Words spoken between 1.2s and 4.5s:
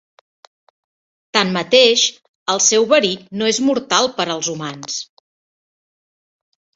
Tanmateix, el seu verí no és mortal per als